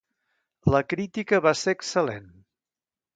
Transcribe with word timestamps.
La 0.75 0.79
crítica 0.93 1.39
va 1.47 1.53
ser 1.59 1.75
excel·lent. 1.79 2.27